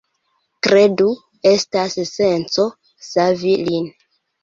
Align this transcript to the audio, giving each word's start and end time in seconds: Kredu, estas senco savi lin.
Kredu, 0.67 1.05
estas 1.51 2.01
senco 2.15 2.69
savi 3.13 3.57
lin. 3.73 3.91